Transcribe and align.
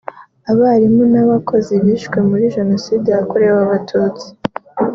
abarimu 0.51 1.03
n’abakozi 1.13 1.73
bishwe 1.83 2.17
muri 2.29 2.45
Jenoside 2.55 3.07
yakorewe 3.15 3.57
abatutsi 3.65 4.27